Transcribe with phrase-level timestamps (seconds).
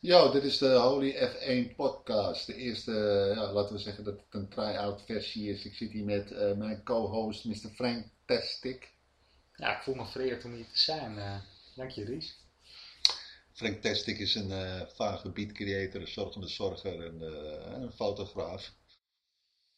[0.00, 2.46] Yo, dit is de Holy F1 podcast.
[2.46, 2.92] De eerste,
[3.34, 5.64] ja, laten we zeggen dat het een try-out versie is.
[5.64, 7.70] Ik zit hier met eh, mijn co-host Mr.
[7.74, 8.92] Frank Testik.
[9.54, 11.18] Ja, ik voel me vereerd om hier te zijn.
[11.18, 11.36] eh.
[11.76, 12.38] dank je, Ries.
[13.52, 18.72] Frank Testik is een eh vage beat creator, een zorgende zorger en eh, een fotograaf.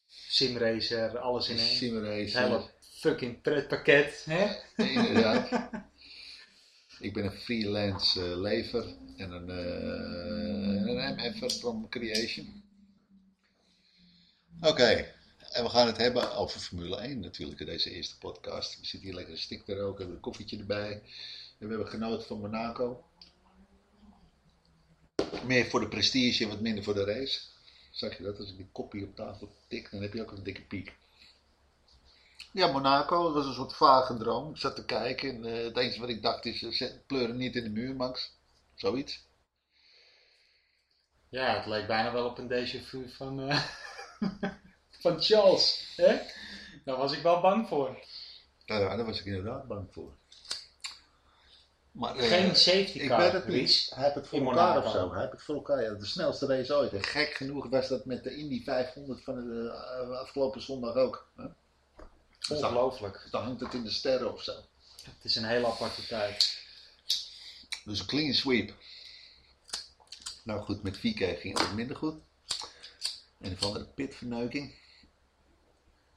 [0.06, 1.66] Simracer, alles in één.
[1.76, 2.40] Simracer.
[2.40, 4.54] hele fucking pretpakket, hè?
[4.76, 5.48] Inderdaad.
[7.00, 8.84] Ik ben een freelance eh, lever
[9.16, 9.48] en een,
[10.86, 12.62] uh, een from Creation.
[14.60, 15.14] Oké,
[15.52, 18.80] en we gaan het hebben over Formule 1 natuurlijk in deze eerste podcast.
[18.80, 20.92] We zitten hier lekker een stik te roken, hebben een koffietje erbij.
[21.58, 23.04] En we hebben genoten van Monaco.
[25.46, 27.40] Meer voor de prestige en wat minder voor de race.
[27.90, 28.38] Zag je dat?
[28.38, 30.96] Als ik die koppie op tafel tik, dan heb je ook een dikke piek.
[32.52, 34.50] Ja, Monaco, dat was een soort vage droom.
[34.50, 37.28] Ik zat te kijken en eh, het enige wat ik dacht is, uh, zet- pleur
[37.28, 38.36] hem niet in de muur, Max.
[38.74, 39.26] Zoiets.
[41.28, 43.62] Ja, het leek bijna wel op een déjà vu van, eh,
[45.02, 46.18] van Charles, hè?
[46.84, 47.98] Daar was ik wel bang voor.
[48.64, 50.12] Ja, daar was ik inderdaad bang voor.
[51.92, 53.90] Maar, Geen safety ik car, weet het niet.
[53.94, 55.10] Hij heeft het voor In elkaar of zo.
[55.10, 55.82] Hij heeft het voor elkaar.
[55.82, 56.92] Ja, de snelste race ooit.
[56.92, 59.70] En gek genoeg was dat met de Indy 500 van de
[60.20, 61.30] afgelopen zondag ook.
[61.36, 61.44] Hè?
[62.48, 63.28] Dus dan, Ongelooflijk.
[63.30, 64.52] dan hangt het in de sterren of zo.
[65.04, 66.60] Het is een hele aparte tijd.
[67.84, 68.74] Dus een clean sweep.
[70.42, 72.14] Nou goed, met VK ging het minder goed.
[73.40, 74.74] Een of andere pitverneuking.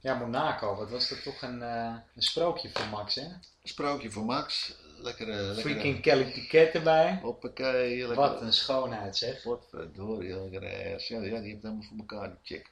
[0.00, 3.26] Ja, Monaco, wat was dat toch een, eh, een sprookje voor Max, hè?
[3.62, 4.74] Sprookje voor Max.
[4.96, 5.60] Lekkere, lekkere...
[5.60, 7.18] Freaking Kelly Piquet erbij.
[7.22, 7.98] Hoppakee.
[7.98, 8.16] Lekker...
[8.16, 9.42] Wat een schoonheid, zeg.
[9.42, 11.08] Potverdorie, lekkere ass.
[11.08, 12.70] Ja, ja, die heeft helemaal voor elkaar, die chick.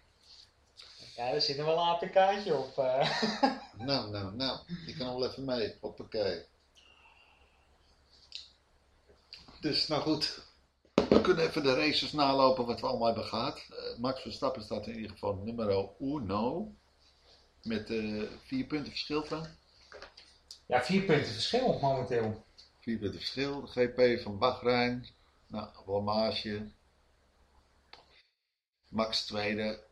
[1.16, 2.78] Ja, er zit er wel een APK'tje op.
[2.78, 3.22] eh.
[3.78, 4.58] Nou, nou, nou.
[4.86, 5.76] Die kan wel even mee.
[5.80, 6.44] Hoppakee.
[9.60, 10.42] Dus, nou goed.
[11.08, 13.58] We kunnen even de races nalopen wat we allemaal hebben gehad.
[13.70, 16.72] Eh, Max Verstappen staat in ieder geval nummer uno.
[17.62, 19.46] Met eh, vier punten verschil van.
[20.66, 22.44] Ja, vier punten verschil momenteel.
[22.80, 23.60] Vier punten verschil.
[23.60, 25.06] De GP van Bahrein.
[25.46, 26.70] Nou, blamage.
[28.88, 29.82] Max tweede.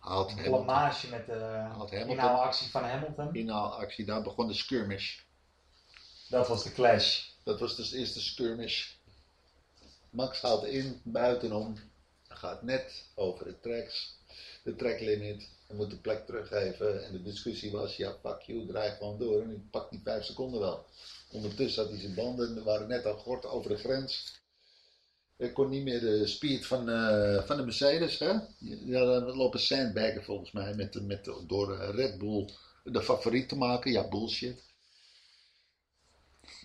[0.00, 3.34] Haalt Een blamage met de inhaalactie van Hamilton.
[3.34, 5.18] Inhaalactie, daar begon de skirmish.
[6.28, 7.28] Dat was de clash.
[7.42, 8.88] Dat was dus de eerste skirmish.
[10.10, 11.78] Max haalt in, buitenom.
[12.28, 14.18] Gaat net over de tracks.
[14.62, 15.48] De tracklimit.
[15.66, 17.04] Hij moet de plek teruggeven.
[17.06, 19.42] En de discussie was, ja fuck you, draai gewoon door.
[19.42, 20.86] En ik pak die vijf seconden wel.
[21.30, 24.39] Ondertussen had hij zijn banden, die waren net al gort over de grens.
[25.40, 28.18] Hij kon niet meer de speed van, eh, van de Mercedes.
[28.18, 28.32] Hè?
[28.84, 32.50] Ja, dan lopen sandbaggen volgens mij met, met, door eh, Red Bull
[32.84, 33.92] de favoriet te maken.
[33.92, 34.62] Ja, bullshit.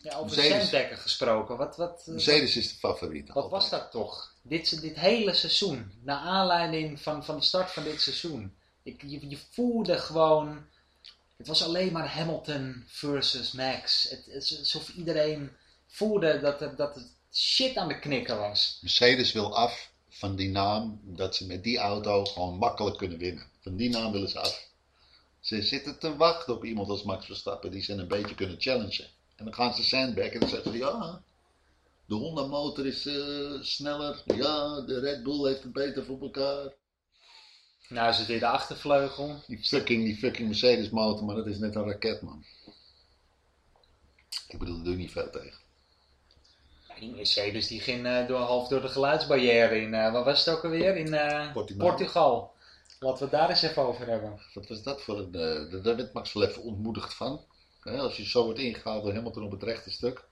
[0.02, 1.00] Ja, over Mercedes.
[1.00, 1.58] gesproken.
[1.58, 3.34] Wat, wat, eh, Mercedes is de favoriet.
[3.34, 4.34] wat was dat toch?
[4.42, 5.92] Dit, dit hele seizoen.
[6.04, 8.56] Naar aanleiding van, van de start van dit seizoen.
[8.84, 10.66] Ik, je, je voelde gewoon...
[11.38, 14.10] Het was alleen maar Hamilton versus Max.
[14.10, 15.52] Het, het alsof iedereen
[15.88, 18.80] voelde dat, dat het shit aan de knikken was.
[18.82, 23.48] Mercedes wil af van die naam dat ze met die auto gewoon makkelijk kunnen winnen.
[23.62, 24.70] Van die naam willen ze af.
[25.40, 29.08] Ze zitten te wachten op iemand als Max Verstappen die ze een beetje kunnen challengen.
[29.36, 31.24] En dan gaan ze sandbacken en dan zeggen ze ja,
[32.06, 34.24] de Honda motor is eh, sneller.
[34.26, 36.74] Ja, de Red Bull heeft het beter voor elkaar.
[37.90, 39.44] Nou is het weer de achtervleugel.
[39.48, 42.46] Die fucking, die fucking Mercedes motor, maar dat is net een raket man.
[44.48, 45.65] Ik bedoel, daar doe je niet veel tegen.
[47.00, 50.56] Die Mercedes die ging eh, door, half door de geluidsbarrière in, eh, waar was het
[50.56, 50.96] ook alweer?
[50.96, 51.88] In eh, Portimao.
[51.88, 52.54] Portugal.
[53.00, 54.40] Laten we het daar eens even over hebben.
[54.54, 55.32] Wat was dat voor een.
[55.84, 57.46] daar werd Max wel even ontmoedigd van.
[57.80, 60.24] Hè, als je zo wordt ingehaald door Hamilton op het rechte stuk.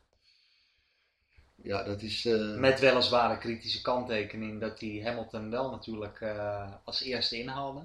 [1.56, 2.24] Ja, dat is.
[2.58, 6.26] Met weliswaar een kritische kanttekening dat hij Hamilton wel natuurlijk
[6.84, 7.82] als eerste inhaalde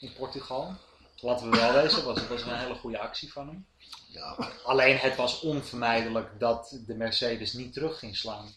[0.00, 0.74] in Portugal.
[1.20, 3.66] Laten we wel wezen, was, het was een hele goede actie van hem.
[4.08, 8.54] Ja, Alleen het was onvermijdelijk dat de Mercedes niet terug ging slaan.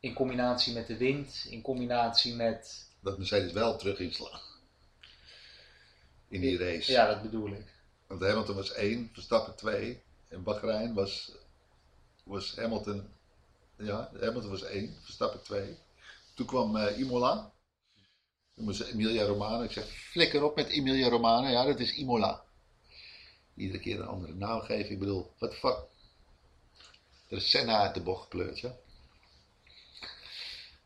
[0.00, 2.90] In combinatie met de wind, in combinatie met...
[3.00, 4.40] dat Mercedes wel terug inslaan.
[6.28, 6.92] In die race.
[6.92, 7.66] Ja, dat bedoel ik.
[8.06, 10.02] Want Hamilton was 1, Verstappen 2.
[10.28, 11.32] En Bahrein was,
[12.24, 13.08] was Hamilton.
[13.76, 15.78] Ja, Hamilton was 1, Verstappen 2.
[16.34, 17.52] Toen kwam eh, Imola.
[18.54, 19.64] Toen was Emilia Romana.
[19.64, 21.48] Ik zeg, flikker op met Emilia Romana.
[21.48, 22.44] Ja, dat is Imola.
[23.54, 24.90] Iedere keer een andere naam geven.
[24.90, 25.84] Ik bedoel, what the fuck.
[27.28, 28.74] Er is Senna uit de bocht gepleurd, ja.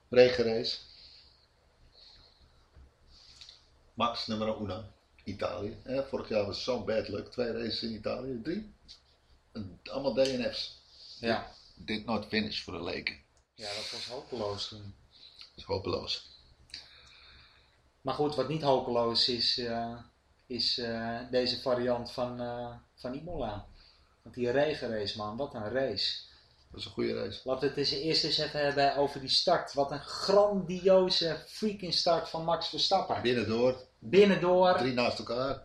[0.09, 0.79] Regenrace.
[3.95, 4.95] Max nummer 1.
[5.25, 5.77] Italië.
[6.09, 7.31] Vorig jaar was zo'n bad luck.
[7.31, 8.41] Twee races in Italië.
[8.43, 8.75] Drie.
[9.53, 10.83] En allemaal DNF's.
[11.21, 11.55] Ja.
[11.75, 13.19] did not finish voor de leken.
[13.55, 14.95] Ja, dat was hopeloos toen.
[15.11, 16.31] Dat is hopeloos.
[18.01, 19.99] Maar goed, wat niet hopeloos is, eh,
[20.47, 23.67] is eh, deze variant van, eh, van Imola.
[24.23, 26.25] Want die regenrace, man, wat een race.
[26.71, 27.41] Dat is een goede race.
[27.45, 29.73] Laten we het eens eerst eens even hebben over die start.
[29.73, 33.23] Wat een grandioze freaking start van Max Verstappen.
[33.23, 35.63] Binnendoor, Binnendoor, drie naast elkaar.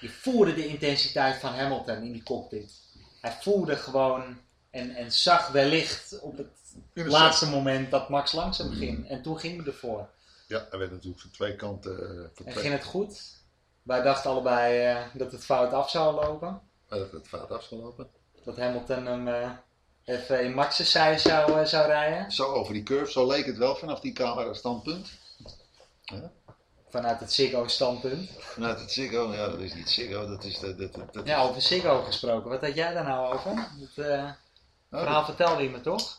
[0.00, 2.72] je voelde de intensiteit van Hamilton in die cockpit.
[3.20, 4.38] Hij voelde gewoon
[4.70, 9.08] en, en zag wellicht op het laatste moment dat Max langzaam ging.
[9.08, 10.08] En toen ging hij ervoor.
[10.46, 13.39] Ja, hij werd natuurlijk van twee kanten uh, En ging het goed.
[13.82, 16.60] Wij dachten allebei eh, dat het fout af zou lopen.
[16.88, 18.08] Had het fout afgelopen.
[18.44, 19.50] Dat Hamilton hem eh,
[20.04, 22.32] even in Max's zij zou, eh, zou rijden.
[22.32, 25.10] Zo over die curve, zo leek het wel vanaf die camera standpunt.
[26.88, 28.30] Vanuit het Ziggo standpunt.
[28.38, 30.74] Vanuit het Ziggo, ja dat is niet Ziggo, dat is de...
[30.74, 32.50] Dat, dat, dat Ja, over Ziggo gesproken.
[32.50, 33.68] Wat had jij daar nou over?
[33.96, 34.36] Het
[34.92, 36.18] Oh, verhaal vertelde je me toch?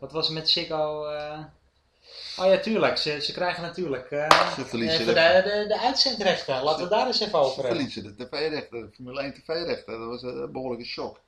[0.00, 1.06] Wat was er met Ziggo?
[2.38, 2.96] Oh ja, tuurlijk.
[2.96, 6.62] Ze, ze krijgen natuurlijk eh, Ze verliezen even de- de, de, uitzendrechten.
[6.62, 7.72] Laten we daar eens even over hebben.
[7.72, 9.98] verliezen de tv-rechten, de Formule 1 tv-rechten.
[9.98, 11.20] Dat was een behoorlijke shock.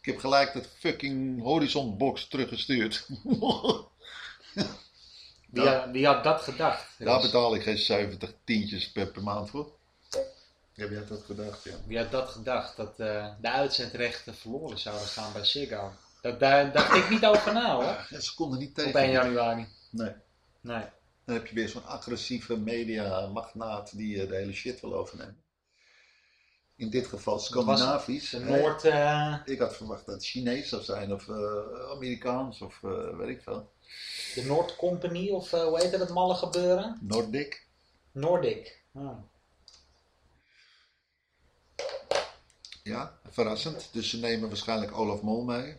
[0.00, 3.06] Ik heb gelijk dat fucking Horizon Box teruggestuurd.
[5.50, 6.86] Wie, had, wie had dat gedacht?
[6.98, 9.70] Daar betaal ik geen 70 tientjes per, per maand voor.
[10.74, 11.72] Heb jij dat gedacht, ja?
[11.86, 12.76] Wie had dat gedacht?
[12.76, 15.92] Dat eh, de uitzendrechten verloren zouden gaan bij Ziggo.
[16.20, 17.84] Dat, daar dacht ik niet over na hoor.
[17.84, 19.00] Ja, Ze konden niet Op tegen.
[19.00, 19.66] 1 januari.
[19.92, 20.12] Nee.
[20.60, 20.84] Nee.
[21.24, 25.42] Dan heb je weer zo'n agressieve media-magnaat die eh, de hele shit wil overnemen.
[26.76, 28.32] In dit geval Scandinavisch.
[28.32, 28.84] Noord...
[28.84, 33.28] eh, Ik had verwacht dat het Chinees zou zijn of eh, Amerikaans of eh, weet
[33.28, 33.72] ik veel.
[34.34, 36.98] de Noord Company of hoe heet dat malle gebeuren?
[37.00, 37.66] Nordic.
[38.12, 38.82] Nordic.
[38.94, 39.18] Ah.
[42.82, 43.88] Ja, verrassend.
[43.92, 45.76] Dus ze nemen waarschijnlijk Olaf Mol mee.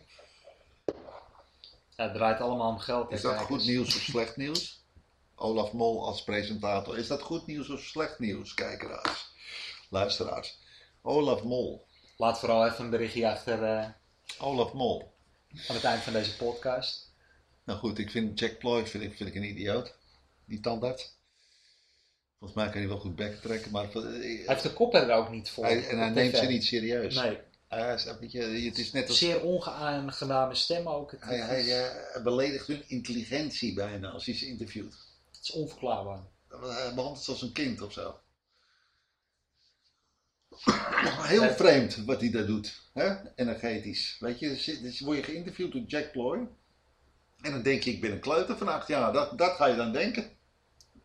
[1.96, 3.10] Ja, het draait allemaal om geld.
[3.12, 3.50] Is dat kijkers.
[3.56, 4.82] goed nieuws of slecht nieuws?
[5.36, 6.98] Olaf Mol als presentator.
[6.98, 9.32] Is dat goed nieuws of slecht nieuws, kijkeraars?
[9.90, 10.58] Luisteraars.
[11.02, 11.86] Olaf Mol.
[12.16, 13.86] Laat vooral even een berichtje achter eh,
[14.38, 15.12] Olaf Mol.
[15.68, 17.12] aan het eind van deze podcast.
[17.64, 19.94] Nou goed, ik vind Jack Ploy vind ik, vind ik een idioot.
[20.44, 21.12] Die tandarts.
[22.38, 25.10] Volgens mij kan hij wel goed bek trekken, maar eh, Hij heeft de kop er
[25.12, 25.64] ook niet voor.
[25.64, 27.14] hij, en hij neemt ze niet serieus.
[27.14, 27.38] Nee,
[27.74, 29.18] Hij is, weet je, het is net als...
[29.18, 31.10] zeer ongeaangename stem ook.
[31.10, 34.94] Het, Hij, hij eh, beledigt hun intelligentie bijna als hij ze interviewt.
[35.32, 36.20] het is onverklaarbaar.
[36.48, 38.18] Hij behandelt ze als een kind of zo.
[41.32, 41.54] Heel Ja.
[41.54, 43.14] vreemd wat hij daar doet, hè?
[43.34, 44.16] energetisch.
[44.20, 46.48] Weet je, dus, dus word je geïnterviewd door Jack Ploy.
[47.42, 49.12] En dan denk je, ik ben een kleuter van acht jaar.
[49.12, 50.30] Dat, dat ga je dan denken.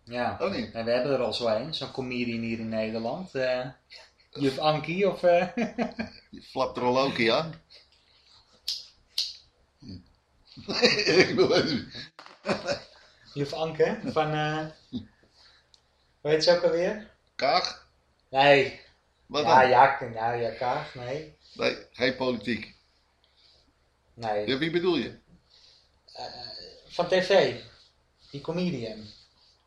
[0.04, 0.38] Ja.
[0.42, 0.71] Oh niet?
[0.74, 3.36] En we hebben er al zo een, zo'n comedian hier in Nederland.
[3.36, 3.68] eh
[4.34, 5.24] Juf Ankie of...
[5.24, 5.48] eh,
[6.30, 7.54] Je flapt er al ook aan.
[11.24, 11.92] ik wil even...
[13.34, 14.34] Juf Anke van...
[14.34, 14.66] eh
[16.22, 17.12] hoe heet ze ook alweer?
[17.36, 17.88] Kaag?
[18.30, 18.81] Nee.
[19.26, 19.70] Wat Ja, dan?
[19.70, 21.38] ja, ja, ja, Kaag, nee.
[21.54, 22.76] Nee, geen politiek.
[24.14, 24.48] Nee.
[24.48, 25.18] Ja, wie bedoel je?
[26.88, 27.56] Van tv.
[28.31, 29.08] Die comedian.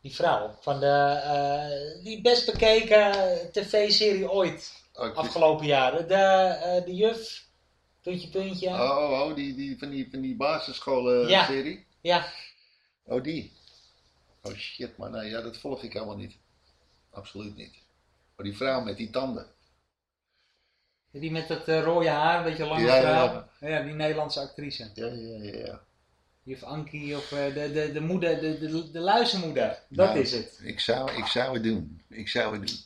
[0.03, 0.57] Die vrouw.
[0.61, 1.19] Van de...
[1.23, 3.11] eh, die best bekeken
[3.51, 4.83] tv-serie ooit.
[4.93, 6.07] Oh, Afgelopen jaren.
[6.07, 7.45] De, eh, de juf.
[8.01, 8.67] Puntje, puntje.
[8.67, 11.45] oh, oh, oh, die, die, van die, van die basisscholen Ja.
[11.45, 11.85] serie?
[12.01, 12.25] Ja.
[13.03, 13.51] Oh, die.
[14.41, 16.35] Oh shit, maar nee, ja, dat volg ik helemaal niet.
[17.11, 17.73] Absoluut niet.
[18.35, 19.47] Maar die vrouw met die tanden.
[21.11, 23.47] Die met dat eh, rode haar, een beetje lange Ja, ja, vrouw.
[23.59, 23.67] ja.
[23.67, 24.91] Ja, die Nederlandse actrice.
[24.93, 25.65] Ja, ja, ja.
[25.65, 25.81] ja.
[26.43, 29.79] Juf Ankie of eh, de, de, de moeder, de, de, de luizenmoeder.
[29.89, 30.59] Dat Nou, is het.
[30.63, 32.01] Ik zou, ik zou het doen.
[32.09, 32.77] Ik zou het doen.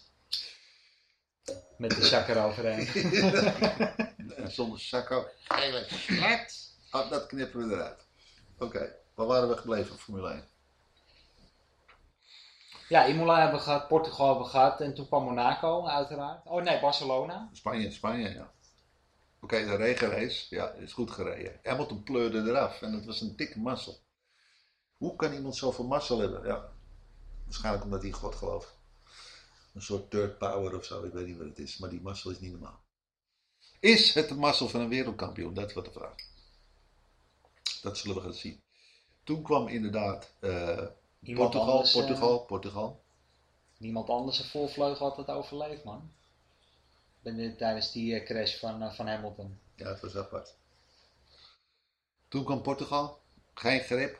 [1.78, 2.88] Met de zak eroverheen.
[4.38, 5.28] En zonder zakko.
[5.48, 6.74] Hele slet.
[6.92, 8.06] Oh, dat knippen we eruit.
[8.58, 10.44] Oké, waar waren we gebleven op Formule 1?
[12.90, 14.82] ja, Imola hebben we gehad, Portugal hebben we gehad.
[14.82, 16.46] En toen kwam Monaco, uiteraard.
[16.46, 17.50] Oh nee, Barcelona.
[17.54, 18.52] Spanje, Spanje, ja.
[19.42, 21.60] Oké, de regenrace, ja, is goed gereden.
[21.64, 24.00] Hamilton pleurde eraf en het was een dikke mazzel.
[24.98, 26.48] Hoe kan iemand zoveel mazzel hebben?
[26.48, 26.72] Ja,
[27.44, 28.78] waarschijnlijk omdat hij in God gelooft.
[29.74, 32.32] Een soort third power of zo, ik weet niet wat het is, maar die mazzel
[32.32, 32.80] is niet normaal.
[33.80, 35.54] Is het de mazzel van een wereldkampioen?
[35.54, 36.16] Dat wordt de vraag.
[37.82, 38.62] Dat zullen we gaan zien.
[39.24, 40.86] Toen kwam inderdaad eh,
[41.36, 43.04] Portugal, anders, eh, Portugal, Portugal.
[43.78, 46.12] Niemand anders een voorvleugel had het overleefd, man.
[47.36, 49.60] Dit tijdens die eh, crash van, eh, van Hamilton.
[49.76, 50.56] Ja, het was apart.
[52.28, 53.22] Toen kwam Portugal.
[53.54, 54.20] Geen grip.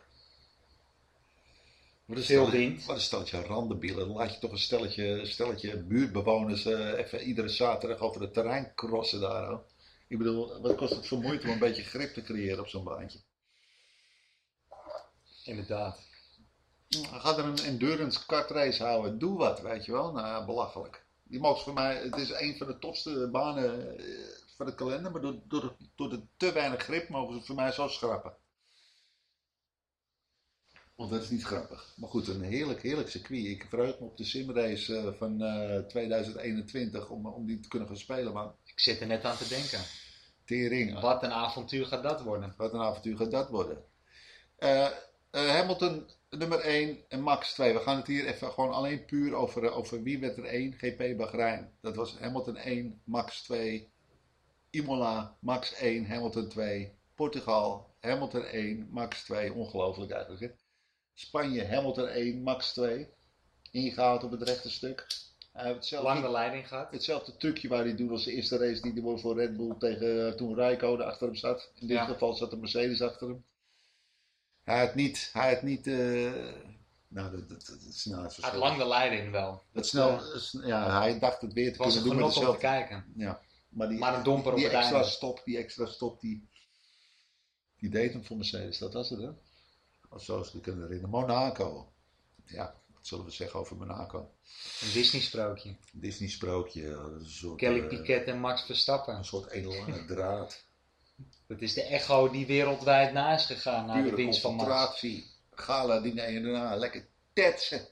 [2.06, 2.86] Wat een Veel stelletje- wind.
[2.86, 4.08] Wat een stelletje randenbielen.
[4.08, 8.72] Dan laat je toch een stelletje, stelletje buurtbewoners eh, even iedere zaterdag over het terrein
[8.76, 9.48] crossen daar.
[9.48, 9.64] hoor.
[10.08, 12.84] Ik bedoel, wat kost het voor moeite om een beetje grip te creëren op zo'n
[12.84, 13.20] baantje?
[15.44, 16.00] Inderdaad.
[17.12, 19.20] Ga er een endurance kartrace houden.
[19.20, 20.12] Doe wat, weet je wel.
[20.12, 21.06] Nou, belachelijk.
[21.30, 24.06] Die mogen voor mij, het is een van de topste banen eh,
[24.56, 27.72] van de kalender, maar door, door, door de te weinig grip mogen ze voor mij
[27.72, 28.38] zo schrappen.
[30.96, 31.94] Want dat is niet grappig.
[31.96, 33.46] Maar goed, een heerlijk, heerlijk circuit.
[33.46, 37.88] Ik verheug me op de simrace eh, van eh, 2021 om, om die te kunnen
[37.88, 38.34] gaan spelen.
[38.34, 39.80] Maar Ik zit er net aan te denken.
[40.46, 42.54] tering, Wat een avontuur gaat dat worden.
[42.58, 43.84] wat een avontuur gaat dat worden.
[45.38, 47.74] Eh, Hamilton nummer 1 en Max 2.
[47.74, 50.74] We gaan het hier even gewoon alleen puur over, eh, over wie werd er 1.
[50.74, 51.72] GP Bahrein.
[51.82, 53.90] Dat was Hamilton 1, Max 2.
[54.70, 56.92] Imola, Max 1, Hamilton 2.
[57.16, 59.54] Portugal, Hamilton 1, Max 2.
[59.54, 60.42] Ongelooflijk eigenlijk.
[60.42, 60.50] Hè?
[61.14, 63.08] Spanje, Hamilton 1, Max 2.
[63.72, 65.08] Ingehaald op het rechte stuk.
[65.54, 66.92] Hij heeft hetzelfde, Lang de leiding gehad.
[66.92, 70.28] hetzelfde trucje waar hij doet als de eerste race die hij voor Red Bull tegen
[70.28, 71.72] eh, toen Rijko achter hem zat.
[71.80, 72.06] In dit Ja.
[72.06, 73.44] geval zat de Mercedes achter hem.
[74.68, 76.32] Hij had niet, hij had niet, eh,
[77.08, 78.60] nou dat, dat, dat is nou het Uit verschil.
[78.60, 79.62] lang de leiding wel.
[79.72, 80.22] Dat snel,
[80.66, 82.62] ja, hij dacht het weer te Het was een kunnen doen met genot om te
[82.62, 83.06] kijken.
[83.16, 85.10] Ja, maar, die, Maar een domper op die het extra einde.
[85.10, 86.48] stop, die extra stop, die,
[87.78, 88.78] die deed hem voor Mercedes.
[88.78, 89.30] Dat was het hè?
[90.10, 91.10] Of zo is het kunnen herinneren.
[91.10, 91.92] Monaco.
[92.46, 94.32] Ja, wat zullen we zeggen over Monaco?
[94.82, 95.76] Een Disney sprookje.
[95.94, 99.16] Disney sprookje, een soort, Kelly eh, Piquet en Max Verstappen.
[99.16, 100.66] een soort edellange draad.
[101.48, 104.68] Dat is de echo die wereldwijd na is gegaan na de winst van Max.
[104.68, 105.36] concentratie.
[105.52, 107.88] Gala diner en daarna lekker tetsen.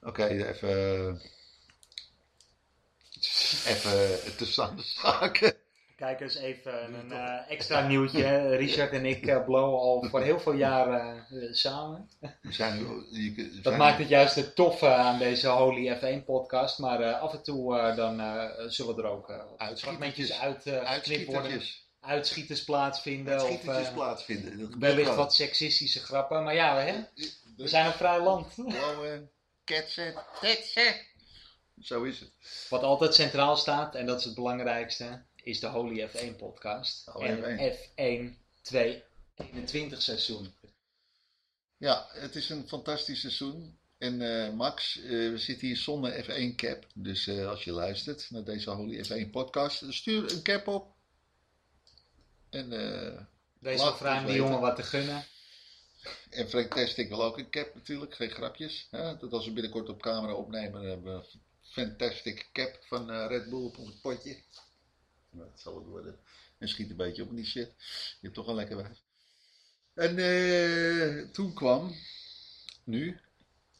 [0.00, 1.20] Oké, even.
[3.66, 5.54] Even tussen aan de zaken.
[6.02, 8.46] Kijk eens even een eh, extra nieuwtje.
[8.64, 12.08] Richard en ik uh, blowen al voor heel veel jaren uh, samen.
[12.40, 12.78] We zijn
[13.10, 16.78] je, Dat maakt het juist het toffe aan deze Holy F1 podcast.
[16.78, 18.22] Maar uh, af en toe uh, dan
[18.70, 19.32] zullen er ook
[19.74, 21.62] fragmentjes uit geknipt worden.
[22.00, 23.32] Uitschieters plaatsvinden.
[23.32, 24.78] Uitschieters of plaatsvinden.
[24.78, 26.42] wellicht wat seksistische grappen.
[26.42, 26.94] Maar ja, hè?
[27.56, 28.54] we zijn een vrij land.
[28.66, 29.28] Blauwe,
[29.64, 31.10] ketsen, tetsen.
[31.80, 32.32] Zo is het.
[32.68, 37.06] Wat altijd centraal staat, en dat is het belangrijkste, is de Holy F1 podcast.
[37.06, 37.76] Holy en F1.
[37.76, 40.54] F1 2021 seizoen.
[41.76, 43.78] Ja, het is een fantastisch seizoen.
[43.98, 46.86] En uh, Max, uh, we zitten hier zonder F1 cap.
[46.94, 50.94] Dus uh, als je luistert naar deze Holy F1 podcast, stuur een cap op.
[52.50, 53.20] En, eh,
[53.58, 55.24] wel vrij om die jongen wat te gunnen.
[56.30, 56.74] En Frank
[57.08, 58.88] wil ook een cap natuurlijk, geen grapjes.
[58.90, 59.16] Hè?
[59.16, 63.50] Dat als we binnenkort op camera opnemen, dan hebben we een fantastic cap van Red
[63.50, 64.36] Bull op ons potje.
[65.32, 66.18] Nou, dat zal het worden.
[66.58, 67.74] En schiet een beetje op in die shit.
[67.78, 69.02] Je hebt toch een lekker wijf.
[69.94, 71.94] En uh, toen kwam,
[72.84, 73.20] nu,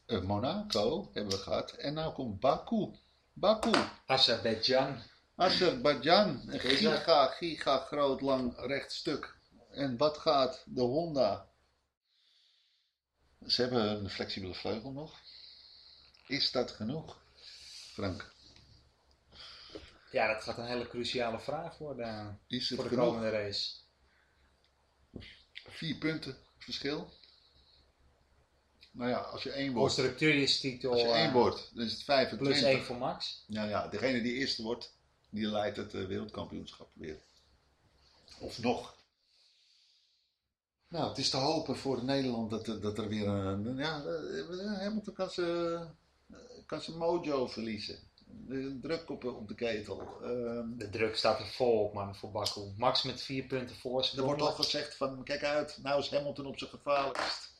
[0.07, 1.71] uh, Monaco hebben we gehad.
[1.71, 2.91] En nou komt Baku.
[3.33, 3.71] Baku.
[4.05, 5.01] Azerbeidzjan.
[5.35, 6.41] Azerbeidzjan.
[6.47, 9.35] Een giga, giga groot lang rechtstuk.
[9.71, 11.49] En wat gaat de Honda?
[13.47, 15.19] Ze hebben een flexibele vleugel nog.
[16.27, 17.21] Is dat genoeg,
[17.93, 18.32] Frank?
[20.13, 23.71] Ja, dat gaat een hele cruciale vraag worden Is het voor de komende race.
[25.53, 27.09] Vier punten verschil.
[28.91, 32.03] Nou ja, als je één wordt, Constructeurstitel als je één uh, wordt, dan is het
[32.03, 32.47] 25.
[32.47, 33.43] plus 1 voor Max.
[33.47, 34.95] Nou ja, degene die eerste wordt,
[35.29, 37.17] die leidt het uh, wereldkampioenschap weer.
[38.39, 38.95] Of nog.
[40.87, 43.77] Nou, het is te hopen voor Nederland dat, dat er weer een.
[43.77, 45.87] Ja, eh, Hamilton kan ze,
[46.65, 48.11] kan ze mojo verliezen.
[48.47, 50.19] De druk op, op de ketel.
[50.21, 52.73] Uh, De druk staat er vol op, man, voor Baku.
[52.77, 54.11] Max met vier punten voor.
[54.15, 57.51] er wordt al gezegd van, kijk uit, nou is Hamilton op zijn gevaarlijkst.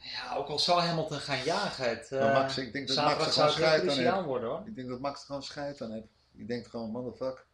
[0.00, 1.88] Ja, ook al zou Hamilton gaan jagen.
[1.88, 4.24] Het, maar Max, ik denk dat Max er gewoon scheid aan heeft.
[4.24, 4.62] worden hoor.
[4.66, 6.06] Ik denk dat Max er gewoon scheid aan heeft.
[6.36, 7.44] Ik denk gewoon, motherfucker.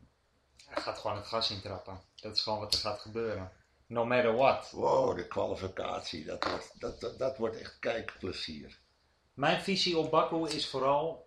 [0.66, 2.00] Hij gaat gewoon het gas intrappen.
[2.14, 3.52] Dat is gewoon wat er gaat gebeuren.
[3.86, 4.70] No matter what.
[4.70, 6.24] Wow, de kwalificatie.
[6.24, 8.78] Dat wordt, dat, dat, dat wordt echt kijkplezier.
[9.34, 11.23] Mijn visie op Baku is vooral...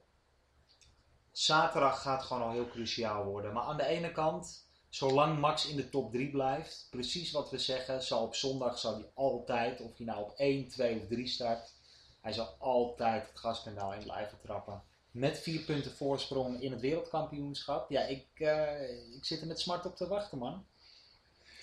[1.38, 3.54] Zaterdag gaat gewoon al heel cruciaal worden.
[3.54, 7.58] Maar aan de ene kant, zolang Max in de top 3 blijft, precies wat we
[7.58, 11.28] zeggen, zal op zondag zal hij altijd, of hij nou op 1, 2 of 3
[11.28, 11.74] start,
[12.22, 14.84] hij zal altijd het gaspedaal in blijven trappen.
[15.12, 17.90] Met vier punten voorsprong in het wereldkampioenschap.
[17.90, 20.66] Ja, ik, uh, ik zit er met smart op te wachten, man.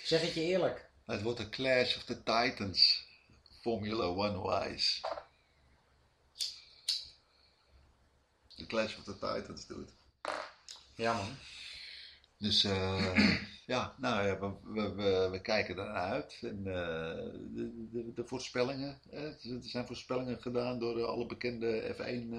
[0.04, 0.90] Zeg het je eerlijk.
[1.04, 3.06] Het wordt een clash of the titans.
[3.60, 5.00] Formula One wise.
[8.56, 9.90] De clash of the titans doet.
[10.94, 11.36] Ja, man.
[12.38, 13.16] Dus uh,
[13.66, 16.38] ja, nou ja, we, we, we, we kijken ernaar uit.
[16.42, 16.64] En uh,
[17.54, 19.00] de, de, de, voorspellingen.
[19.10, 22.34] Eh, er zijn voorspellingen gedaan door alle bekende F1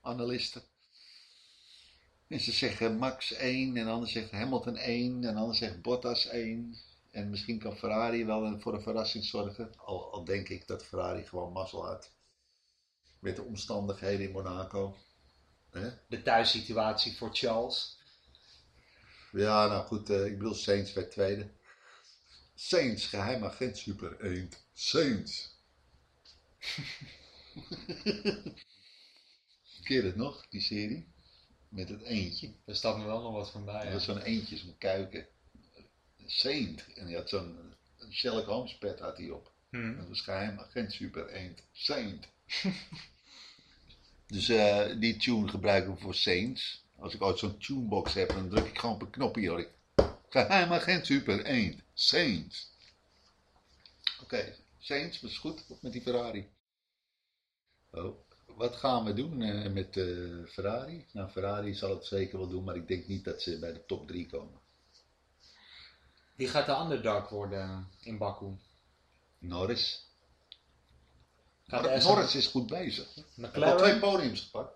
[0.00, 0.62] analisten.
[2.28, 6.76] En ze zeggen Max 1 en ander zegt Hamilton 1 en ander zegt Bottas 1.
[7.10, 9.70] En misschien kan Ferrari wel voor een verrassing zorgen.
[9.76, 12.10] Al, al denk ik dat Ferrari gewoon mazzel had.
[13.18, 14.96] Met de omstandigheden in Monaco.
[15.74, 15.90] Hè?
[16.08, 17.98] De thuissituatie voor Charles.
[19.32, 21.50] Ja, nou goed, eh, ik bedoel Saints werd tweede.
[22.54, 24.50] Saints, geheim agent super 1.
[24.72, 25.52] Saints.
[29.84, 31.12] Keer het nog, die serie?
[31.68, 32.54] Met het eentje.
[32.64, 33.74] Daar staat me wel nog wat van bij.
[33.74, 33.92] Dat ja.
[33.92, 35.26] was zo'n eentje, zo'n kuiken.
[36.26, 36.92] Saint.
[36.94, 37.74] En die had zo'n
[38.10, 39.52] Sherlock Holmes pet had hij op.
[39.70, 39.96] Hm.
[39.96, 41.62] Dat was geheim agent super eend.
[41.72, 42.28] Saint.
[44.26, 46.84] dus eh, die tune gebruiken we voor Saints.
[46.98, 49.48] Als ik ooit zo'n tunebox heb, dan druk ik gewoon op een knopje.
[49.48, 49.68] Hoor ik.
[50.28, 51.82] Geheim agent super eend.
[51.92, 52.72] Saints.
[54.22, 56.48] Oké, Saints was goed met die Ferrari.
[57.90, 60.06] Oh, wat gaan we doen eh, met eh,
[60.46, 61.06] Ferrari?
[61.12, 63.84] Nou, Ferrari zal het zeker wel doen, maar ik denk niet dat ze bij de
[63.86, 64.60] top 3 komen.
[66.36, 68.56] Die gaat de underdog worden in Baku.
[69.38, 70.08] Norris.
[71.66, 73.16] Gaat Nor- Aston- Norris is goed bezig.
[73.16, 73.76] Al McLaren.
[73.78, 74.72] twee podiums gepakt.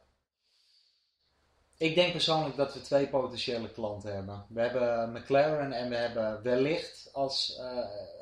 [1.76, 4.46] Ik denk persoonlijk dat we twee potentiële klanten hebben.
[4.48, 7.78] We hebben McLaren en we hebben wellicht als eh,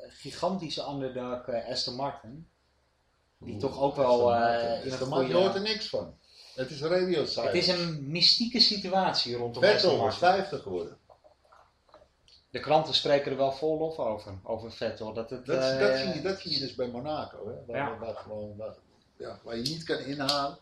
[0.07, 2.49] gigantische underdog eh, Aston Martin.
[3.39, 4.83] Die Oeh, toch ook wel Aston eh, Martin.
[4.85, 5.33] in Aston Je goede...
[5.39, 6.17] hoort er niks van.
[6.55, 7.41] Het is radio silence.
[7.41, 10.39] Het is een mystieke situatie rondom Aston Vettel was Martin.
[10.39, 10.97] 50 geworden.
[12.57, 15.13] De kranten spreken er wel vol lof over, over Vettel.
[15.13, 17.47] Dat, het, Dat, eh, dat, zie je, dat zie je dus bij Monaco.
[17.47, 17.65] Hè?
[17.65, 17.97] Waar, Ja.
[17.97, 18.75] waar, gewoon, waar,
[19.17, 20.57] ja, waar je niet kan inhalen.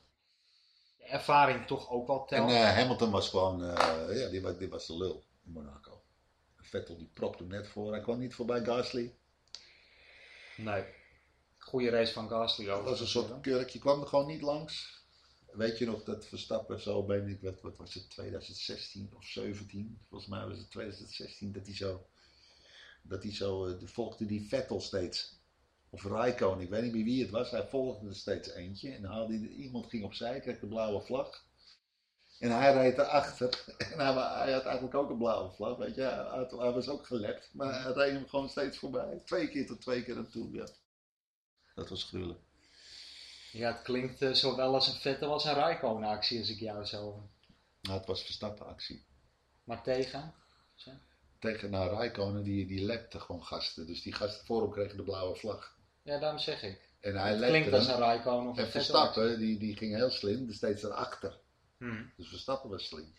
[0.98, 2.50] de ervaring toch ook wel En telt.
[2.52, 6.02] eh, Hamilton was gewoon, eh, ja, die, was- die was de lul in Monaco.
[6.62, 7.92] Vettel die propte net voor.
[7.92, 9.14] Hij kwam niet voorbij Gasly.
[10.58, 10.84] Nee.
[11.58, 12.90] Goede race van Gasly Dat over.
[12.90, 14.95] was een soort kurkje, kwam er gewoon niet langs.
[15.56, 19.98] Weet je nog dat Verstappen zo ben ik, wat, wat was het, 2016 of 17?
[20.10, 22.06] Volgens mij was het 2016 dat hij zo,
[23.02, 25.44] dat hij zo, eh, de volgde die Vettel steeds.
[25.90, 27.52] Of Raikkonen, ik weet niet meer wie het was.
[27.52, 31.46] Hij volgde er steeds eentje en haalde iemand ging opzij, kreeg de blauwe vlag.
[32.40, 33.64] En hij reed erachter.
[33.92, 36.02] En hij, had eigenlijk ook een blauwe vlag, weet je.
[36.60, 39.22] Hij, was ook gelept, maar hij reed hem gewoon steeds voorbij.
[39.26, 40.68] Twee keer tot twee keer aan toe, ja.
[41.76, 42.40] Dat was gruwelijk.
[43.56, 46.86] Ja, het klinkt eh, zowel als een Vettel als een Raikkonen actie als ik jou
[46.86, 47.30] zo...
[47.82, 49.06] Nou, het was Verstappen actie.
[49.64, 50.34] Maar tegen?
[50.76, 50.92] Zo.
[51.40, 53.88] Tegen nou, Rijkonen, die, die lepte gewoon gasten.
[53.88, 55.78] Dus die gasten voor hem kregen de blauwe vlag.
[56.02, 56.90] Ja, daarom zeg ik.
[57.00, 58.72] En hij Het lepte klinkt als een Raikkonen of een En.
[58.72, 61.40] Verstappen, die, die ging heel slim, dus steeds erachter.
[61.78, 62.04] Hm.
[62.18, 63.14] Dus Verstappen was slim.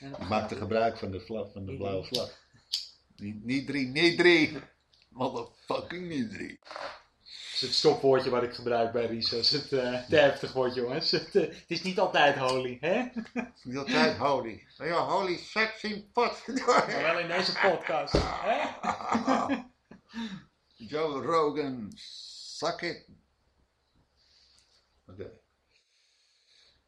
[0.00, 2.38] En- maakte gebruik van de, vlag, van de blauwe vlag.
[3.16, 4.58] Niet, niet drie, niet drie.
[5.08, 6.58] Motherfucking niet drie.
[7.60, 9.50] Het is het stopwoordje wat ik gebruik bij Risos.
[9.50, 11.10] Het eh te heftig wordt, jongens.
[11.20, 13.08] Het, eh, het is niet altijd holy, hè?
[13.62, 14.66] Niet altijd holy.
[14.76, 16.46] Ja, holy sexy pot.
[16.66, 19.56] Maar wel in deze podcast, hè?
[20.74, 23.08] Joe Rogan, suck it.
[25.06, 25.30] Oké.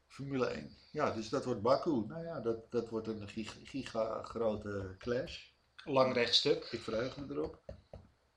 [0.08, 0.76] Formule 1.
[0.90, 2.04] Ja, dus dat wordt Baku.
[2.06, 5.46] Nou ja, dat, dat wordt een giga, giga grote clash.
[5.84, 6.68] Lang rechtstuk.
[6.70, 7.62] Ik verheug me erop.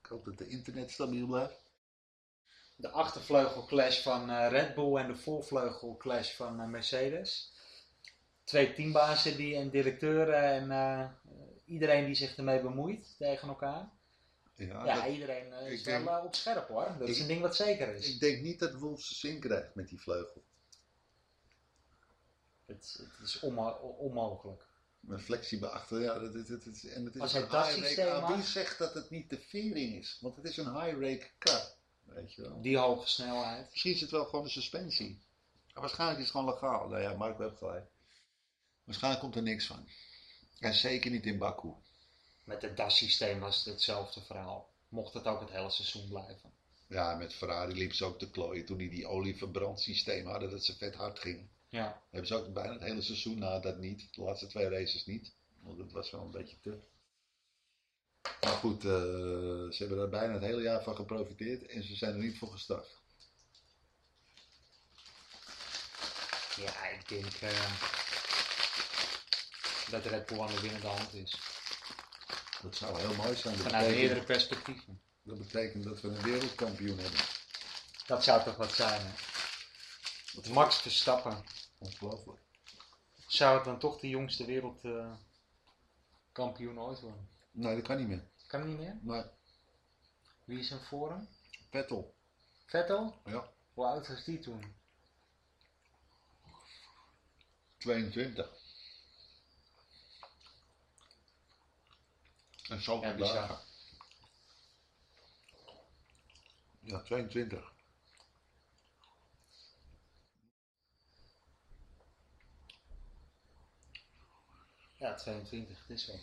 [0.02, 1.65] Ik hoop dat de internet stabiel blijft.
[2.76, 7.54] De achtervleugelclash van eh, Red Bull en de voorvleugelclash van eh, Mercedes.
[8.44, 11.10] Twee teambazen die, en directeuren en eh,
[11.66, 13.90] iedereen die zich ermee bemoeit tegen elkaar.
[14.56, 16.96] Ja, Ja, dat- iedereen is wel op scherp hoor.
[17.00, 18.14] Dat is een ding wat zeker is.
[18.14, 20.44] ik denk niet dat Wolf zijn zin krijgt met die vleugel.
[22.66, 24.64] Het, het is onmo- onmogelijk.
[25.00, 27.86] Met flexibel achter, ja, dat, dat, is- en het is Als een hij dat high
[27.86, 28.34] systeem rake.
[28.34, 30.18] Ah, zegt dat het niet de vering is?
[30.22, 31.75] Want het is een high rake car.
[32.16, 32.62] Weet je wel.
[32.62, 33.70] Die hoge snelheid.
[33.72, 35.20] Misschien is het wel gewoon een suspensie.
[35.74, 36.88] Maar waarschijnlijk is het gewoon legaal.
[36.88, 37.86] Nou ja, Mark heeft gelijk.
[38.84, 39.88] Waarschijnlijk komt er niks van.
[40.60, 41.74] En zeker niet in Baku.
[42.44, 44.70] Met het DAS-systeem was het hetzelfde verhaal.
[44.88, 46.52] Mocht het ook het hele seizoen blijven.
[46.88, 50.78] Ja, met Ferrari liep ze ook te klooien toen die die olieverbrandsysteem hadden dat ze
[50.78, 51.50] vet hard gingen.
[51.70, 52.02] Ja.
[52.10, 54.08] Hebben ze ook bijna het hele seizoen na dat niet.
[54.16, 55.34] De laatste twee races niet.
[55.62, 56.80] Want dat was wel een beetje te.
[58.42, 58.92] Maar goed, eh,
[59.72, 62.52] ze hebben daar bijna het hele jaar van geprofiteerd en ze zijn er niet voor
[62.52, 62.98] gestart.
[66.56, 67.72] Ja, ik denk eh,
[69.90, 71.40] dat Red Bull aan de winnende hand is.
[72.62, 73.56] Dat zou heel mooi zijn.
[73.56, 75.02] Dat Vanuit meerdere perspectieven.
[75.24, 77.20] dat betekent dat we een wereldkampioen hebben.
[78.06, 79.12] Dat zou toch wat zijn, hè?
[80.34, 81.44] Want Max Verstappen.
[81.78, 82.40] Ongelooflijk.
[83.28, 87.30] Zou het dan toch de jongste wereldkampioen ooit worden?
[87.56, 88.28] Nee, dat kan niet meer.
[88.48, 88.98] Kan niet meer?
[89.02, 89.24] Nee,
[90.44, 91.28] Wie is hem voor hem?
[91.70, 92.16] Vettel.
[92.66, 93.22] Vettel?
[93.26, 93.50] Ja.
[93.74, 94.76] Hoe oud was die toen?
[97.78, 98.64] 22.
[102.70, 103.62] En zo Ja.
[106.80, 107.74] Ja, 22.
[114.96, 116.14] Ja, 22, het is zo.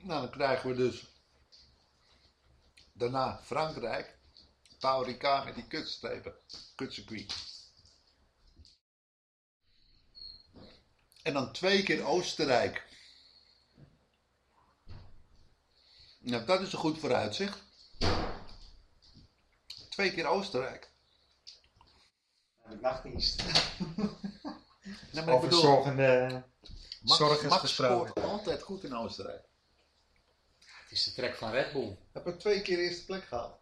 [0.00, 1.06] Nou, dan krijgen we dus
[2.92, 4.16] daarna Frankrijk.
[4.78, 6.34] Paul Ricard met die kutstrepen.
[6.74, 7.34] Kutcircuit.
[11.22, 12.86] En dan twee keer Oostenrijk.
[16.18, 17.58] Nou, dat is een goed vooruitzicht.
[19.88, 20.90] Twee keer Oostenrijk.
[22.68, 23.42] De nachtdienst.
[25.12, 26.44] Nou, maar ik bedoel, zorgende
[27.02, 27.80] Max, Max
[28.14, 29.47] altijd goed in Oostenrijk.
[30.88, 31.96] Het is de trek van Red Bull.
[32.12, 33.60] Heb er twee keer de eerste plek gehaald.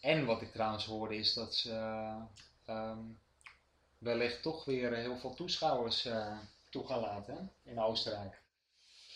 [0.00, 2.22] En wat ik trouwens hoorde is dat ze eh,
[2.64, 2.98] ehm,
[3.98, 8.42] wellicht toch weer heel veel toeschouwers eh, toe gaan laten in Oostenrijk.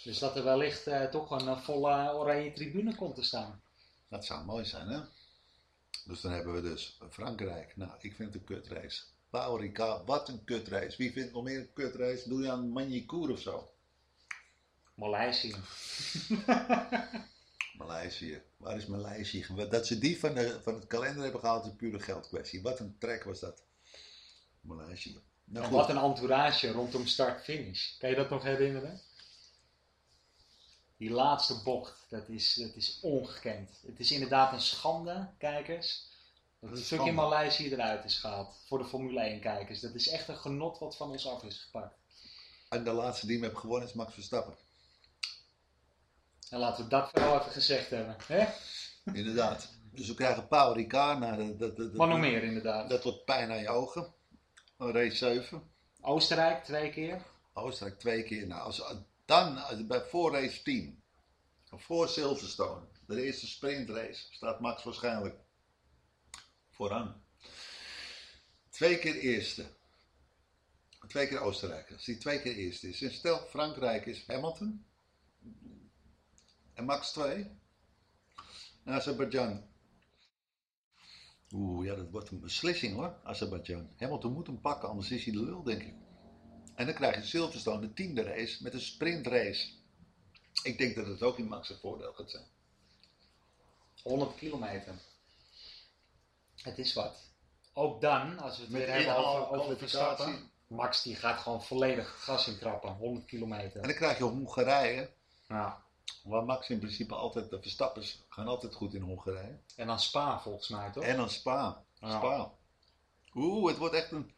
[0.02, 3.62] Dus dat er wellicht eh, toch een volle oranje tribune komt te staan.
[4.08, 5.00] Dat zou mooi zijn, hè?
[6.04, 7.76] Dus dan hebben we dus Frankrijk.
[7.76, 9.02] Nou, ik vind het een kutrace.
[9.30, 10.96] Paul Ricard, wat een kutrace.
[10.96, 12.28] Wie vindt nog meer een kutrace?
[12.28, 13.73] Doe je aan Manicourt of zo?
[14.94, 15.54] Maleisië.
[17.78, 18.42] Maleisië.
[18.56, 19.46] Waar is Maleisië?
[19.70, 22.62] Dat ze die van, de, van het kalender hebben gehaald is een pure geldkwestie.
[22.62, 23.62] Wat een trek was dat.
[24.60, 25.20] Maleisië.
[25.44, 27.98] Nou En wat een entourage rondom start-finish.
[27.98, 29.00] Kan je dat nog herinneren?
[30.96, 33.80] Die laatste bocht, dat is, dat is ongekend.
[33.86, 36.12] Het is inderdaad een schande, kijkers.
[36.60, 37.12] Dat het stukje.
[37.12, 38.56] Maleisië eruit is gehaald.
[38.66, 39.80] Voor de Formule 1 kijkers.
[39.80, 41.96] Dat is echt een genot wat van ons af is gepakt.
[42.68, 44.56] En de laatste die hem heeft gewonnen is Max Verstappen.
[46.54, 48.16] En laten we dat wel even gezegd hebben.
[48.26, 48.46] Hè?
[49.12, 49.78] Inderdaad.
[49.92, 51.18] Dus we krijgen Paul Ricard.
[51.18, 52.88] Nou, dat, dat, dat, Maar nog meer inderdaad.
[52.88, 54.14] Dat wordt pijn aan je ogen.
[54.78, 55.62] Een race 7.
[56.00, 57.22] Oostenrijk twee keer.
[57.52, 58.46] Oostenrijk twee keer.
[58.46, 58.82] Nou, als,
[59.24, 61.02] dan, als, bij voor race 10,
[61.64, 65.36] voor Silverstone, de eerste sprintrace, staat Max waarschijnlijk
[66.70, 67.24] vooraan.
[68.70, 69.64] Twee keer eerste.
[71.08, 71.92] Twee keer Oostenrijk.
[71.92, 73.02] Als die twee keer eerste is.
[73.02, 74.86] En stel, Frankrijk is Hamilton.
[76.74, 77.50] En Max 2.
[78.84, 79.62] En Azerbeidzjan.
[81.52, 83.90] Oeh, ja, dat wordt een beslissing hoor, Azerbeidzjan.
[83.98, 85.94] Hamilton moet hem pakken, anders is hij de lul, denk ik.
[86.74, 89.68] En dan krijg je Silverstone, de tiende race, met een sprintrace.
[90.62, 92.44] Ik denk dat het ook in Max' voordeel gaat zijn.
[94.02, 94.94] 100 kilometer.
[96.56, 97.32] Het is wat.
[97.72, 99.88] Ook dan, als we het Met weer hebben over, over kwalificatie.
[99.88, 100.50] Verstappen.
[100.66, 102.92] Max die gaat gewoon volledig gas intrappen.
[102.92, 103.80] 100 kilometer.
[103.80, 105.10] En dan krijg je Hongarije,
[105.48, 105.83] Ja.
[106.22, 109.58] Waar Max in principe altijd, de Verstappers gaan altijd goed in Hongarije.
[109.76, 111.04] En dan Spa volgens mij toch?
[111.04, 111.84] En dan Spa.
[111.96, 112.52] Spa.
[113.34, 114.32] Oeh, het wordt echt een...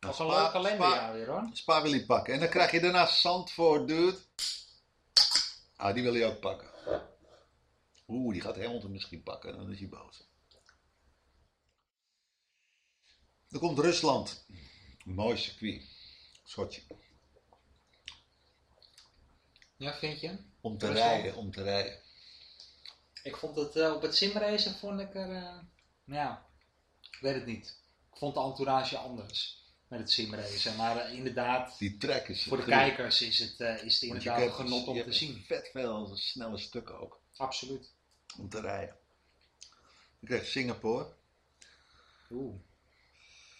[0.00, 1.50] Nou, Nog een leuk kalenderjaar weer hoor.
[1.52, 2.34] Spa wil hij pakken.
[2.34, 4.18] En dan krijg je daarna Zandvoort, dude.
[5.76, 6.68] Ah, die wil hij ook pakken.
[8.08, 9.56] Oeh, die gaat Hamilton misschien pakken.
[9.56, 10.28] Dan is hij boos.
[13.48, 14.46] Dan komt Rusland.
[15.04, 15.82] Mooi circuit.
[16.44, 16.86] Sochi.
[19.76, 20.36] Ja, vind je?
[20.60, 21.98] Om te rijden, om te rijden.
[23.22, 25.30] Ik vond het eh, op het simracen vond ik er...
[25.30, 25.58] eh,
[26.04, 26.46] ja,
[27.10, 27.66] ik weet het niet.
[28.12, 30.76] Ik vond de entourage anders met het simracen.
[30.76, 34.52] Maar eh, inderdaad, Die track is voor de kijkers is het, is het inderdaad een
[34.52, 35.44] genot om te zien.
[35.46, 37.20] Vet veel snelle stukken ook.
[37.36, 37.92] Absoluut.
[38.38, 38.96] Om te rijden.
[40.20, 41.12] Dan krijg Singapore.
[42.30, 42.54] Oeh.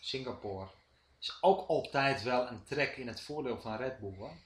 [0.01, 0.69] Singapore.
[1.21, 4.37] Is ook altijd wel een trek in het voordeel van Red Bull hoor.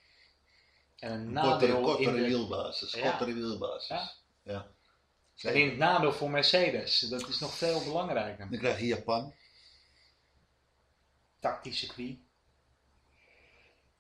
[1.01, 2.93] En een Kortere, nadeel kortere in de, wielbasis.
[2.93, 3.11] Ja.
[3.11, 3.89] Kortere wielbasis.
[3.89, 4.13] Ja.
[4.43, 5.51] Ja.
[5.51, 6.99] en in het nadeel voor Mercedes.
[7.01, 8.51] Dat is nog veel belangrijker.
[8.51, 9.35] Dan krijg je Japan.
[11.39, 12.19] Tactisch circuit.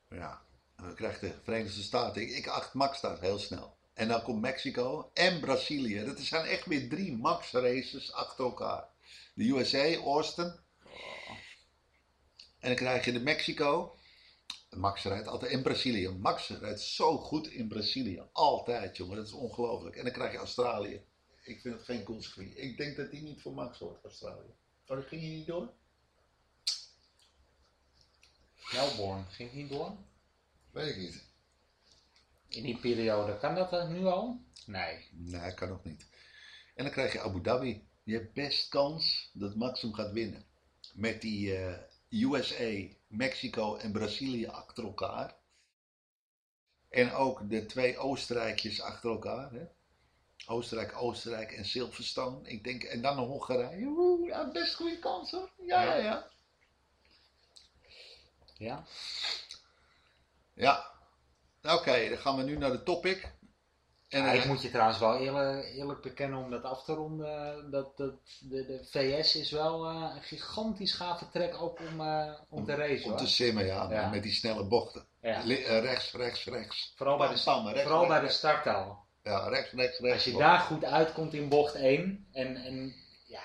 [0.09, 0.43] Ja.
[0.77, 2.23] En dan krijg je de Verenigde Staten.
[2.23, 3.77] Ik, ik acht Max daar heel snel.
[3.95, 6.05] En dan komt Mexico en Brazilië.
[6.05, 8.85] Dat zijn echt weer drie Max races achter elkaar.
[9.35, 10.55] De USA, Austin.
[12.59, 13.97] En dan krijg je de Mexico.
[14.76, 16.09] Max rijdt altijd in Brazilië.
[16.09, 18.22] Max rijdt zo goed in Brazilië.
[18.33, 19.16] Altijd, jongen.
[19.16, 19.96] Dat is ongelooflijk.
[19.96, 21.02] En dan krijg je Australië.
[21.42, 22.52] Ik vind het geen circuit.
[22.56, 24.54] Ik denk dat die niet voor Max wordt, Australië.
[24.87, 25.72] Oh, dat ging je niet door?
[28.72, 29.24] Melbourne.
[29.28, 29.96] Ging niet door?
[30.70, 31.24] Weet ik niet.
[32.48, 33.38] In die periode.
[33.38, 34.40] Kan dat nu al?
[34.66, 35.09] Nee.
[35.11, 36.06] Nee, kan nog niet.
[36.74, 37.88] En dan krijg je Abu Dhabi.
[38.02, 40.44] Je hebt best kans dat Max hem gaat winnen.
[40.94, 41.78] Met die eh,
[42.09, 45.35] USA, Mexico en Brazilië achter elkaar.
[46.88, 49.53] En ook de twee Oostenrijkjes achter elkaar.
[49.53, 49.64] Hè?
[50.46, 52.49] Oostenrijk, Oostenrijk en Silverstone.
[52.49, 54.51] Ik denk, en dan een Hongarije.
[54.53, 55.51] Best goede kans hoor.
[55.66, 56.27] Ja, ja, ja.
[58.57, 58.85] Ja?
[60.55, 60.90] Ja.
[61.62, 63.33] Oké, dan gaan we nu naar de topic.
[64.11, 66.92] En, Ja, eh, ik moet je trouwens wel eerlijk, eerlijk bekennen om dat af te
[66.92, 67.70] ronden.
[67.70, 72.33] Dat, dat, de, de VS is wel eh, een gigantisch gave trek ook om, eh,
[72.49, 73.05] om te racen.
[73.05, 73.18] om hoor.
[73.18, 74.09] te simmen, ja, Ja.
[74.09, 75.07] met die snelle bochten.
[75.23, 75.42] Ja.
[75.42, 76.92] Eh, rechts, rechts, rechts.
[76.96, 78.99] Vooral bij de, pam, rechts, vooral bij de rechts, start al.
[79.23, 80.14] Ja, rechts, rechts, rechts.
[80.14, 80.44] Als je bocht.
[80.44, 82.94] daar goed uitkomt in bocht 1 en, en
[83.27, 83.42] ja,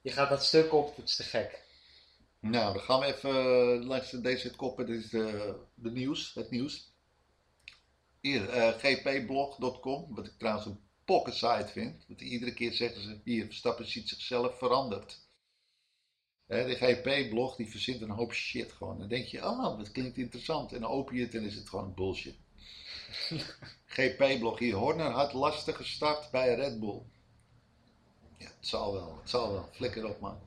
[0.00, 1.64] je gaat dat stuk op, dat is te gek.
[2.40, 4.86] Nou, dan gaan we even eh, langs deze koppen.
[4.86, 6.94] Dit is de, de nieuws, het nieuws.
[8.26, 12.04] Hier, eh, gpblog.com, wat ik trouwens een pocket site vind.
[12.08, 15.20] Want iedere keer zeggen ze, hier, Verstappen ziet zichzelf veranderd.
[16.46, 18.98] Hè, de GP-blog die verzint een hoop shit gewoon.
[18.98, 20.72] Dan denk je, oh, dat klinkt interessant.
[20.72, 22.36] En dan open je het en is het gewoon bullshit.
[23.96, 27.02] GP-blog hier, Horner had lastige start bij Red Bull.
[28.38, 29.68] Ja, het zal wel, het zal wel.
[29.72, 30.38] Flikker op man.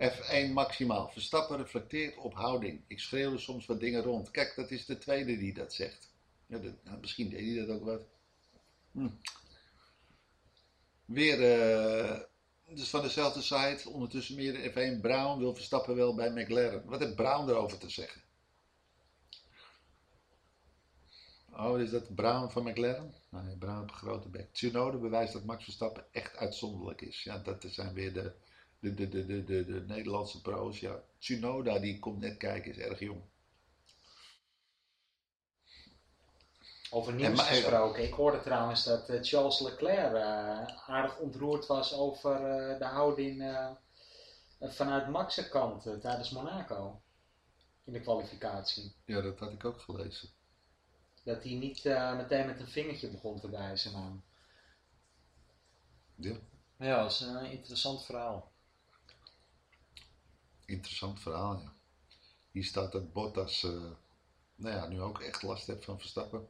[0.00, 1.08] F1 maximaal.
[1.08, 2.80] Verstappen reflecteert op houding.
[2.86, 4.30] Ik schreeuwde soms wat dingen rond.
[4.30, 6.09] Kijk, dat is de tweede die dat zegt.
[6.50, 8.02] Ja, nou, misschien deed hij dat ook wat.
[8.92, 9.08] Hm.
[11.04, 12.20] Weer, eh,
[12.74, 15.00] dus van dezelfde site, ondertussen meer de F1.
[15.00, 16.84] Brown wil Verstappen wel bij McLaren.
[16.84, 18.22] Wat heeft Brown erover te zeggen?
[21.52, 23.14] Oh, is dat Brown van McLaren?
[23.28, 24.52] Nee, Brown op grote bek.
[24.52, 27.22] Tsunoda bewijst dat Max Verstappen echt uitzonderlijk is.
[27.22, 28.34] Ja, dat zijn weer de,
[28.78, 30.80] de, de, de, de, de, de Nederlandse pro's.
[30.80, 33.22] Ja, Tsunoda, die komt net kijken, is erg jong.
[36.90, 38.02] Over nieuws maar- gesproken.
[38.04, 43.42] Ik hoorde trouwens dat eh, Charles Leclerc eh, aardig ontroerd was over eh, de houding
[43.42, 43.70] eh,
[44.60, 47.02] vanuit Max' kant eh, tijdens Monaco.
[47.84, 48.94] In de kwalificatie.
[49.04, 50.28] Ja, dat had ik ook gelezen.
[51.24, 54.22] Dat hij niet eh, meteen met een vingertje begon te wijzen naar hem.
[56.14, 56.36] Ja,
[56.86, 58.52] Ja, dat is een interessant verhaal.
[60.64, 61.72] interessant verhaal, ja.
[62.50, 63.70] Hier staat dat Bottas, eh,
[64.54, 66.48] nou ja, nu ook echt last heeft van Verstappen.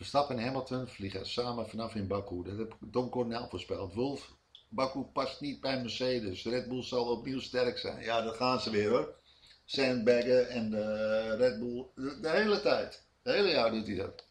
[0.00, 2.42] Verstappen en Hamilton vliegen samen vanaf in Baku.
[2.42, 3.94] Dat heb Don Cornel voorspeld.
[3.94, 4.34] Wolf,
[4.68, 6.44] Baku past niet bij Mercedes.
[6.44, 8.02] Red Bull zal opnieuw sterk zijn.
[8.02, 9.14] Ja, dat gaan ze weer hoor.
[9.64, 11.86] Sandbaggen en eh, Red Bull.
[11.94, 13.02] De, hele tijd.
[13.22, 14.24] De hele jaar doet hij dat.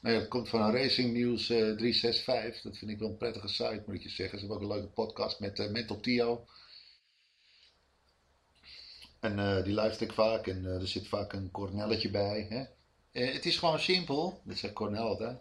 [0.00, 2.62] Nou ja, dat komt van Racing News eh, 365.
[2.62, 4.38] Dat vind ik wel een prettige site, moet ik je zeggen.
[4.38, 6.46] Ze hebben ook een leuke podcast met eh, Mental Tio.
[9.20, 12.46] En eh, die luister ik vaak en eh, er zit vaak een Cornelletje bij.
[12.48, 12.64] Hè?
[13.12, 15.40] Eh, het is gewoon simpel, dat zegt Cornel altijd.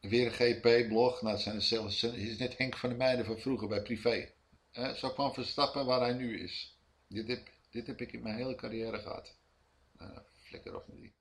[0.00, 3.38] Weer een GP-blog, nou, het, zijn zelfs, het is net Henk van der Meijden van
[3.38, 4.32] vroeger bij Privé.
[4.70, 6.78] Eh, zo kwam Verstappen waar hij nu is.
[7.08, 9.36] Dit heb, dit heb ik in mijn hele carrière gehad.
[9.98, 11.14] Nou, flikker met die.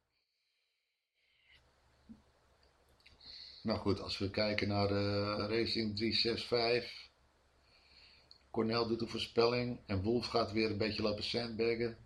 [3.63, 7.11] Nou goed, als we kijken naar de Racing 365.
[8.51, 11.97] Cornel doet een voorspelling en Wolf gaat weer een beetje lopen sandbaggen.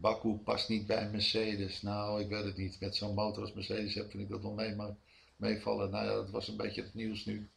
[0.00, 1.82] Baku past niet bij Mercedes.
[1.82, 2.80] Nou, ik weet het niet.
[2.80, 4.96] Met zo'n motor als Mercedes heb vind ik dat wel mee, maar
[5.36, 5.90] meevallen.
[5.90, 7.50] Nou ja, dat was een beetje het nieuws nu.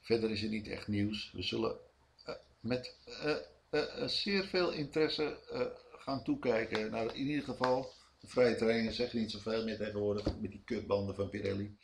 [0.00, 1.32] Verder is er niet echt nieuws.
[1.32, 1.76] We zullen
[2.24, 3.36] eh, met eh,
[3.70, 5.38] eh, zeer veel interesse
[5.98, 8.92] gaan toekijken naar in ieder geval de vrije trainingen.
[8.92, 11.76] Zeggen niet zoveel meer tegenwoordig met die kutbanden van Pirelli.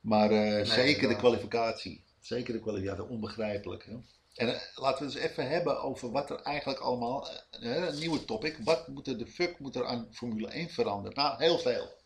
[0.00, 2.04] Maar zeker de kwalificatie.
[2.20, 3.84] Zeker de kwalificatie, onbegrijpelijk.
[3.84, 3.96] Hè?
[4.34, 8.24] En eh, laten we eens even hebben over wat er eigenlijk allemaal, eh, een nieuwe
[8.24, 11.16] topic, wat moet er de fuck moet er aan Formule 1 veranderen?
[11.16, 11.98] Nou, heel veel.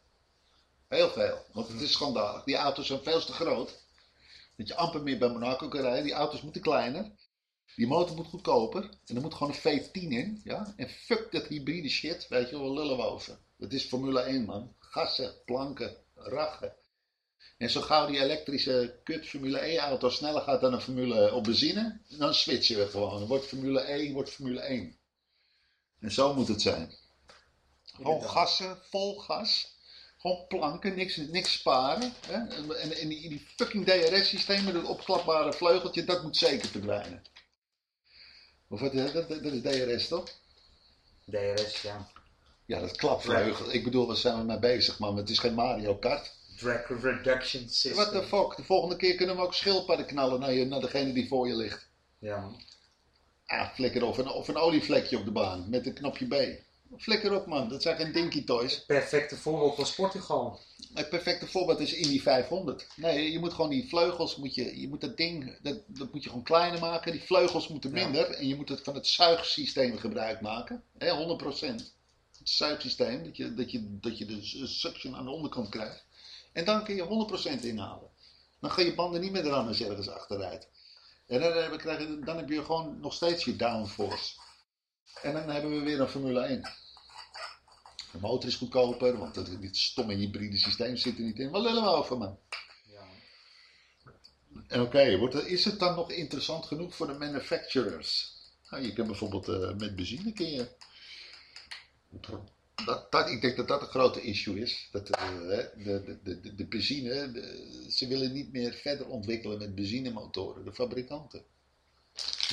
[0.89, 2.45] Heel veel, want het is schandalig.
[2.45, 3.83] Die auto's zijn veel te groot.
[4.57, 6.05] Dat je amper meer bij Monaco kan rijden.
[6.05, 7.13] Die auto's moeten kleiner.
[7.77, 8.89] Die motor moet goedkoper.
[9.07, 10.41] En er moet gewoon een V10 in.
[10.45, 10.75] Ja?
[10.77, 12.29] En fuck dat hybride shit.
[12.29, 13.39] Weet je wel, lullen we over.
[13.57, 14.75] Dat is Formule 1 man.
[14.79, 16.77] Gassen, planken, rachen.
[17.57, 21.45] En zo gauw die elektrische kut Formule E auto sneller gaat dan een Formule op
[21.45, 23.19] benzine, dan switchen we gewoon.
[23.19, 24.97] Dan wordt Formule 1 wordt Formule 1.
[26.01, 26.95] En zo moet het zijn.
[27.85, 29.73] Gewoon gassen, vol gas.
[30.19, 32.13] Gewoon planken, niks, niks sparen.
[32.27, 32.35] Hè?
[32.35, 37.23] En, en, en die, die fucking DRS-systemen, dat opklapbare vleugeltje, dat moet zeker verdwijnen.
[38.69, 40.25] Of wat, dat, dat is DRS toch?
[41.27, 42.09] DRS, ja.
[42.67, 43.73] Ja, dat klapvleugel.
[43.73, 45.17] Ik bedoel, waar zijn we mee bezig, man?
[45.17, 46.33] Het is geen Mario Kart.
[46.59, 47.95] Drag reduction system.
[47.95, 48.57] What the fuck?
[48.57, 51.57] De volgende keer kunnen we ook schildpadden knallen naar, je, naar degene die voor je
[51.57, 51.89] ligt.
[52.19, 52.51] Ja.
[53.47, 56.63] Ah, flikker of een, of een olievlekje op de baan met een knopje B.
[56.99, 58.85] Flikker op man, dat zijn geen dinky toys.
[58.85, 60.61] Perfecte voorbeeld was Portugal.
[60.95, 62.87] Het perfecte voorbeeld is Indy 500.
[62.97, 66.23] Nee, je moet gewoon die vleugels, moet je, je moet dat ding, dat, dat moet
[66.23, 67.13] je gewoon kleiner maken.
[67.13, 68.03] Die vleugels moeten Ja.
[68.05, 70.83] minder en je moet het van het zuigsysteem gebruik maken.
[70.99, 71.93] Hè, 100%.
[72.39, 76.05] Het zuigsysteem, dat je, dat, je, dat je de suction aan de onderkant krijgt.
[76.55, 78.11] En dan kun je 100% inhalen.
[78.61, 80.69] Dan ga je banden niet meer rammen ergens achteruit.
[81.27, 84.41] En dan, heb, krijg je, dan heb je gewoon nog steeds je downforce.
[85.23, 86.63] En dan hebben we weer een Formule 1.
[88.13, 91.51] De motor is goedkoper, want dat, dit stomme hybride systeem zit er niet in.
[91.51, 92.39] Wat lullen we over, man?
[92.87, 93.07] Ja.
[94.69, 98.33] En oké, wordt er- is het dan nog interessant genoeg voor de manufacturers?
[98.71, 100.69] Nou, je kunt bijvoorbeeld eh, met benzine kun je.
[102.85, 104.89] Dat, dat, ik denk dat dat een grote issue is.
[104.93, 109.75] Dat, eh, de, de, de, de, benzine, de- ze willen niet meer verder ontwikkelen met
[109.75, 111.43] benzinemotoren, de fabrikanten.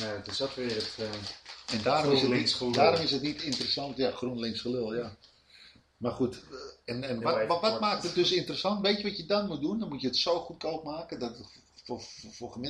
[0.02, 0.96] Het is ook weer het...
[0.98, 3.98] eh, En daarom is, het niet, daarom is het niet interessant.
[3.98, 5.16] Ja, GroenLinks gelul, ja.
[5.98, 6.36] Maar goed,
[6.86, 8.82] eh, en, en Ja, wat, wat, maakt het dus interessant?
[8.82, 9.80] Weet je wat je dan moet doen?
[9.80, 11.48] Dan moet je het zo goedkoop maken dat het
[11.84, 12.70] voor, voor, voor gemiddeld